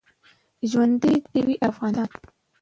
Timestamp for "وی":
1.45-1.55